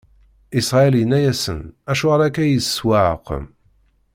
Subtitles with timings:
[0.59, 1.59] Isṛayil inna-asen:
[1.91, 3.45] Acuɣer akka i yi-tesɛewqem?